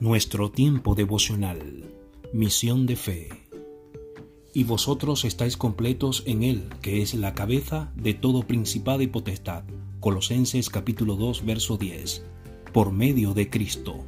Nuestro 0.00 0.52
tiempo 0.52 0.94
devocional. 0.94 1.92
Misión 2.32 2.86
de 2.86 2.94
fe. 2.94 3.28
Y 4.54 4.62
vosotros 4.62 5.24
estáis 5.24 5.56
completos 5.56 6.22
en 6.24 6.44
Él, 6.44 6.68
que 6.82 7.02
es 7.02 7.14
la 7.14 7.34
cabeza 7.34 7.92
de 7.96 8.14
todo 8.14 8.44
principado 8.44 9.02
y 9.02 9.08
potestad. 9.08 9.64
Colosenses 9.98 10.70
capítulo 10.70 11.16
2, 11.16 11.44
verso 11.44 11.78
10. 11.78 12.24
Por 12.72 12.92
medio 12.92 13.34
de 13.34 13.50
Cristo. 13.50 14.04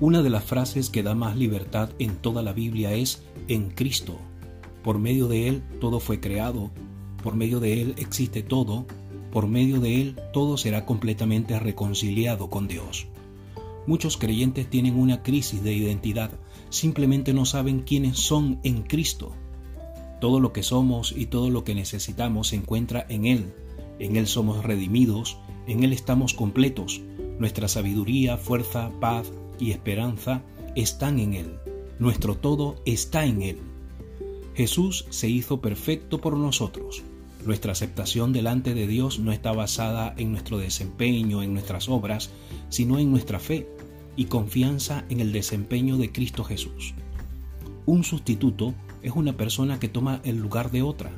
Una 0.00 0.20
de 0.20 0.30
las 0.30 0.42
frases 0.42 0.90
que 0.90 1.04
da 1.04 1.14
más 1.14 1.36
libertad 1.36 1.90
en 2.00 2.16
toda 2.16 2.42
la 2.42 2.52
Biblia 2.52 2.92
es 2.92 3.22
en 3.46 3.70
Cristo. 3.70 4.18
Por 4.82 4.98
medio 4.98 5.28
de 5.28 5.46
Él 5.46 5.62
todo 5.80 6.00
fue 6.00 6.18
creado, 6.18 6.72
por 7.22 7.36
medio 7.36 7.60
de 7.60 7.80
Él 7.80 7.94
existe 7.98 8.42
todo, 8.42 8.84
por 9.30 9.46
medio 9.46 9.78
de 9.78 10.02
Él 10.02 10.20
todo 10.32 10.56
será 10.56 10.84
completamente 10.84 11.56
reconciliado 11.60 12.50
con 12.50 12.66
Dios. 12.66 13.06
Muchos 13.86 14.16
creyentes 14.16 14.68
tienen 14.68 14.98
una 14.98 15.22
crisis 15.22 15.62
de 15.62 15.74
identidad, 15.74 16.30
simplemente 16.70 17.34
no 17.34 17.44
saben 17.44 17.80
quiénes 17.80 18.18
son 18.18 18.58
en 18.62 18.82
Cristo. 18.82 19.32
Todo 20.20 20.40
lo 20.40 20.52
que 20.52 20.62
somos 20.62 21.12
y 21.16 21.26
todo 21.26 21.50
lo 21.50 21.64
que 21.64 21.74
necesitamos 21.74 22.48
se 22.48 22.56
encuentra 22.56 23.04
en 23.08 23.26
Él. 23.26 23.52
En 23.98 24.16
Él 24.16 24.26
somos 24.26 24.64
redimidos, 24.64 25.38
en 25.66 25.84
Él 25.84 25.92
estamos 25.92 26.32
completos. 26.32 27.02
Nuestra 27.38 27.68
sabiduría, 27.68 28.38
fuerza, 28.38 28.90
paz 29.00 29.30
y 29.58 29.70
esperanza 29.70 30.42
están 30.76 31.18
en 31.18 31.34
Él. 31.34 31.58
Nuestro 31.98 32.36
todo 32.36 32.76
está 32.86 33.26
en 33.26 33.42
Él. 33.42 33.58
Jesús 34.54 35.06
se 35.10 35.28
hizo 35.28 35.60
perfecto 35.60 36.20
por 36.20 36.38
nosotros. 36.38 37.02
Nuestra 37.46 37.72
aceptación 37.72 38.32
delante 38.32 38.72
de 38.72 38.86
Dios 38.86 39.18
no 39.18 39.30
está 39.30 39.52
basada 39.52 40.14
en 40.16 40.32
nuestro 40.32 40.56
desempeño, 40.56 41.42
en 41.42 41.52
nuestras 41.52 41.90
obras, 41.90 42.30
sino 42.70 42.98
en 42.98 43.10
nuestra 43.10 43.38
fe 43.38 43.68
y 44.16 44.26
confianza 44.26 45.04
en 45.10 45.20
el 45.20 45.32
desempeño 45.32 45.98
de 45.98 46.10
Cristo 46.10 46.42
Jesús. 46.44 46.94
Un 47.84 48.02
sustituto 48.02 48.74
es 49.02 49.12
una 49.12 49.36
persona 49.36 49.78
que 49.78 49.88
toma 49.88 50.22
el 50.24 50.38
lugar 50.38 50.70
de 50.70 50.80
otra. 50.80 51.10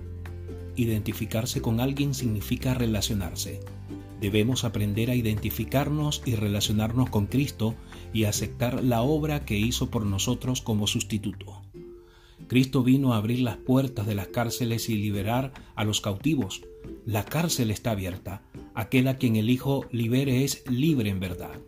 Identificarse 0.75 1.63
con 1.63 1.81
alguien 1.81 2.13
significa 2.13 2.75
relacionarse. 2.75 3.61
Debemos 4.21 4.65
aprender 4.65 5.11
a 5.11 5.15
identificarnos 5.15 6.23
y 6.25 6.35
relacionarnos 6.35 7.09
con 7.09 7.27
Cristo 7.27 7.77
y 8.13 8.25
aceptar 8.25 8.83
la 8.83 9.03
obra 9.03 9.45
que 9.45 9.57
hizo 9.59 9.91
por 9.91 10.05
nosotros 10.05 10.61
como 10.61 10.89
sustituto. 10.89 11.63
Cristo 12.49 12.83
vino 12.83 13.13
a 13.13 13.17
abrir 13.17 13.41
las 13.41 13.57
puertas 13.57 14.07
de 14.07 14.15
las 14.15 14.29
cárceles 14.29 14.89
y 14.89 14.97
liberar 14.97 15.53
a 15.75 15.85
los 15.85 16.01
cautivos. 16.01 16.63
La 17.05 17.25
cárcel 17.25 17.71
está 17.71 17.93
abierta. 17.93 18.43
Aquel 18.75 19.09
a 19.09 19.17
quien 19.17 19.37
el 19.37 19.51
Hijo 19.51 19.87
libere 19.91 20.45
es 20.45 20.63
libre 20.71 21.11
en 21.11 21.19
verdad. 21.19 21.59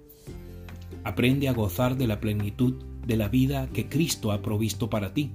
Aprende 1.05 1.49
a 1.49 1.53
gozar 1.53 1.97
de 1.97 2.07
la 2.07 2.21
plenitud 2.21 2.75
de 3.07 3.17
la 3.17 3.29
vida 3.29 3.69
que 3.73 3.89
Cristo 3.89 4.31
ha 4.31 4.43
provisto 4.43 4.91
para 4.91 5.15
ti. 5.15 5.33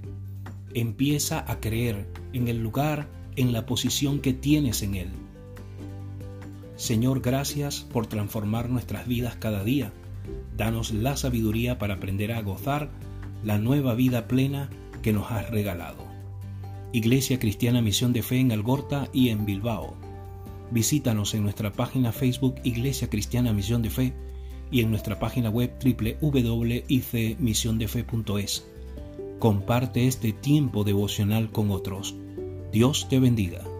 Empieza 0.72 1.44
a 1.50 1.60
creer 1.60 2.06
en 2.32 2.48
el 2.48 2.62
lugar, 2.62 3.08
en 3.36 3.52
la 3.52 3.66
posición 3.66 4.20
que 4.20 4.32
tienes 4.32 4.82
en 4.82 4.94
Él. 4.94 5.08
Señor, 6.76 7.20
gracias 7.20 7.80
por 7.80 8.06
transformar 8.06 8.70
nuestras 8.70 9.06
vidas 9.06 9.36
cada 9.36 9.62
día. 9.62 9.92
Danos 10.56 10.92
la 10.92 11.16
sabiduría 11.16 11.78
para 11.78 11.94
aprender 11.94 12.32
a 12.32 12.42
gozar 12.42 12.90
la 13.44 13.58
nueva 13.58 13.94
vida 13.94 14.26
plena 14.26 14.70
que 15.04 15.12
nos 15.12 15.30
has 15.30 15.48
regalado. 15.50 16.08
Iglesia 16.92 17.38
Cristiana 17.38 17.80
Misión 17.82 18.14
de 18.14 18.22
Fe 18.22 18.38
en 18.38 18.52
Algorta 18.52 19.10
y 19.12 19.28
en 19.28 19.44
Bilbao. 19.44 19.94
Visítanos 20.70 21.34
en 21.34 21.42
nuestra 21.42 21.70
página 21.70 22.10
Facebook 22.10 22.54
Iglesia 22.64 23.10
Cristiana 23.10 23.52
Misión 23.52 23.82
de 23.82 23.90
Fe 23.90 24.14
y 24.70 24.80
en 24.80 24.88
nuestra 24.90 25.18
página 25.18 25.50
web 25.50 25.74
www.icmisiondefe.es. 25.84 28.66
Comparte 29.38 30.06
este 30.06 30.32
tiempo 30.32 30.84
devocional 30.84 31.52
con 31.52 31.70
otros. 31.70 32.14
Dios 32.72 33.06
te 33.10 33.20
bendiga. 33.20 33.73